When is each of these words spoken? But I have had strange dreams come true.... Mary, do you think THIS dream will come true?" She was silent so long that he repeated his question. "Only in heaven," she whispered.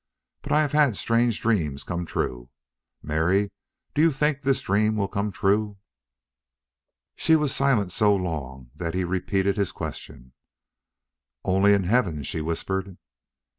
But 0.41 0.51
I 0.51 0.61
have 0.61 0.71
had 0.71 0.97
strange 0.97 1.41
dreams 1.41 1.83
come 1.83 2.07
true.... 2.07 2.49
Mary, 3.03 3.51
do 3.93 4.01
you 4.01 4.11
think 4.11 4.41
THIS 4.41 4.59
dream 4.61 4.95
will 4.95 5.07
come 5.07 5.31
true?" 5.31 5.77
She 7.15 7.35
was 7.35 7.53
silent 7.53 7.91
so 7.91 8.15
long 8.15 8.71
that 8.73 8.95
he 8.95 9.03
repeated 9.03 9.57
his 9.57 9.71
question. 9.71 10.33
"Only 11.43 11.73
in 11.73 11.83
heaven," 11.83 12.23
she 12.23 12.41
whispered. 12.41 12.97